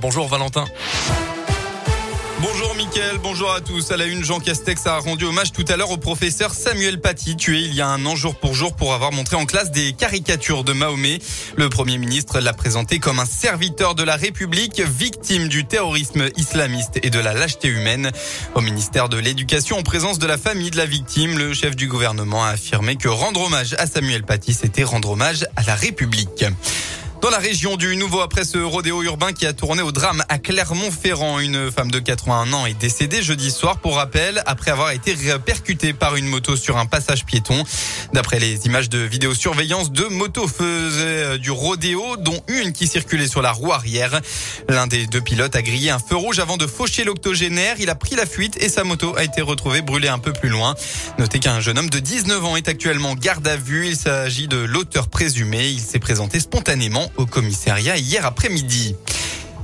[0.00, 0.64] Bonjour Valentin.
[2.40, 3.92] Bonjour Mickaël, bonjour à tous.
[3.92, 7.36] À la une, Jean Castex a rendu hommage tout à l'heure au professeur Samuel Paty,
[7.36, 9.92] tué il y a un an jour pour jour pour avoir montré en classe des
[9.92, 11.20] caricatures de Mahomet.
[11.54, 16.98] Le Premier ministre l'a présenté comme un serviteur de la République, victime du terrorisme islamiste
[17.04, 18.10] et de la lâcheté humaine.
[18.56, 21.86] Au ministère de l'Éducation, en présence de la famille de la victime, le chef du
[21.86, 26.44] gouvernement a affirmé que rendre hommage à Samuel Paty, c'était rendre hommage à la République.
[27.22, 30.38] Dans la région du Nouveau, après ce rodéo urbain qui a tourné au drame à
[30.38, 35.16] Clermont-Ferrand, une femme de 81 ans est décédée jeudi soir pour rappel après avoir été
[35.44, 37.64] percutée par une moto sur un passage piéton.
[38.12, 43.26] D'après les images de vidéosurveillance, deux motos faisaient euh, du rodéo, dont une qui circulait
[43.26, 44.20] sur la roue arrière.
[44.68, 47.76] L'un des deux pilotes a grillé un feu rouge avant de faucher l'octogénaire.
[47.80, 50.50] Il a pris la fuite et sa moto a été retrouvée brûlée un peu plus
[50.50, 50.74] loin.
[51.18, 53.88] Notez qu'un jeune homme de 19 ans est actuellement garde à vue.
[53.88, 55.68] Il s'agit de l'auteur présumé.
[55.70, 58.96] Il s'est présenté spontanément au commissariat hier après-midi.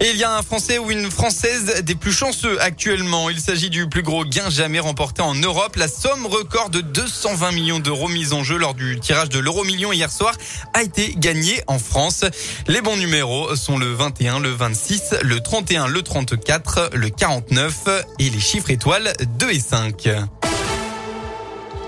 [0.00, 3.30] Et il y a un Français ou une Française des plus chanceux actuellement.
[3.30, 5.76] Il s'agit du plus gros gain jamais remporté en Europe.
[5.76, 9.64] La somme record de 220 millions d'euros mise en jeu lors du tirage de l'euro
[9.64, 10.34] million hier soir
[10.74, 12.24] a été gagnée en France.
[12.66, 18.28] Les bons numéros sont le 21, le 26, le 31, le 34, le 49 et
[18.28, 20.08] les chiffres étoiles 2 et 5.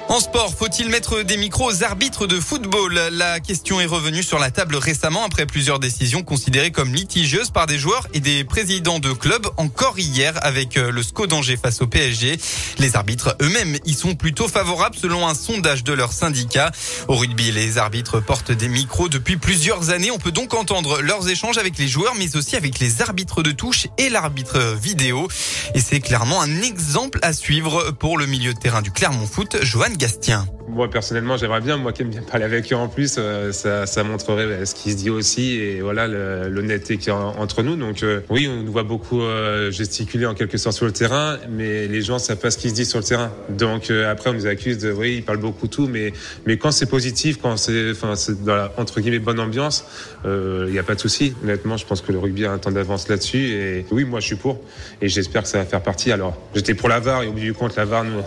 [0.09, 2.95] En sport, faut-il mettre des micros aux arbitres de football?
[3.11, 7.67] La question est revenue sur la table récemment après plusieurs décisions considérées comme litigieuses par
[7.67, 11.83] des joueurs et des présidents de clubs encore hier avec euh, le SCO d'Angers face
[11.83, 12.39] au PSG.
[12.79, 16.71] Les arbitres eux-mêmes y sont plutôt favorables selon un sondage de leur syndicat.
[17.09, 20.13] Au rugby, les arbitres portent des micros depuis plusieurs années.
[20.13, 23.51] On peut donc entendre leurs échanges avec les joueurs mais aussi avec les arbitres de
[23.51, 25.27] touche et l'arbitre vidéo.
[25.75, 29.57] Et c'est clairement un exemple à suivre pour le milieu de terrain du Clermont Foot,
[29.63, 30.47] Johan Gastien.
[30.69, 33.87] Moi personnellement, j'aimerais bien, moi qui aime bien parler avec eux en plus, euh, ça,
[33.87, 36.07] ça montrerait bah, ce qui se dit aussi et voilà
[36.49, 37.77] l'honnêteté qu'il y a entre nous.
[37.77, 41.39] Donc euh, oui, on nous voit beaucoup euh, gesticuler en quelque sorte sur le terrain,
[41.49, 43.31] mais les gens savent pas ce qui se dit sur le terrain.
[43.49, 46.13] Donc après, on nous accuse de oui, ils parlent beaucoup tout, mais
[46.47, 48.15] mais quand c'est positif, quand c'est enfin
[48.45, 49.85] dans la entre guillemets bonne ambiance,
[50.25, 51.35] il n'y a pas de souci.
[51.43, 54.27] Honnêtement, je pense que le rugby a un temps d'avance là-dessus et oui, moi je
[54.27, 54.61] suis pour
[55.01, 56.13] et j'espère que ça va faire partie.
[56.13, 58.21] Alors j'étais pour la VAR et au bout du compte, la VAR nous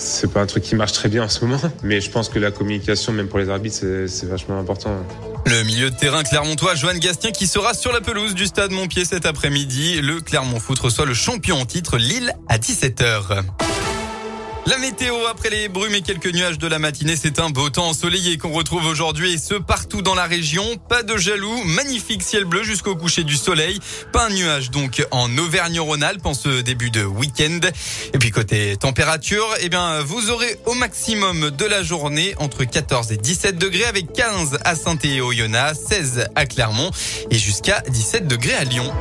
[0.00, 2.38] c'est pas un truc qui marche très bien en ce moment, mais je pense que
[2.38, 4.90] la communication, même pour les arbitres, c'est vachement important.
[5.46, 9.04] Le milieu de terrain clermontois, Joanne Gastien, qui sera sur la pelouse du stade Montpied
[9.04, 10.00] cet après-midi.
[10.00, 13.42] Le Clermont Foot reçoit le champion en titre Lille à 17h.
[14.66, 17.88] La météo après les brumes et quelques nuages de la matinée, c'est un beau temps
[17.88, 20.62] ensoleillé qu'on retrouve aujourd'hui et ce partout dans la région.
[20.88, 23.80] Pas de jaloux, magnifique ciel bleu jusqu'au coucher du soleil.
[24.12, 27.60] Pas un nuage donc en Auvergne-Rhône-Alpes en ce début de week-end.
[28.12, 33.12] Et puis côté température, eh bien vous aurez au maximum de la journée entre 14
[33.12, 36.90] et 17 degrés avec 15 à Saint-Étienne-au-Yonnas, 16 à Clermont
[37.30, 38.92] et jusqu'à 17 degrés à Lyon.